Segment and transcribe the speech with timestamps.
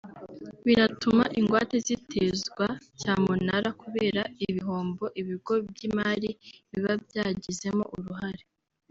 [0.65, 2.65] binatuma ingwate zitezwa
[2.99, 6.29] cyamunara kubera ibihombo ibigo by’imari
[6.71, 8.43] biba byagizemo uruhare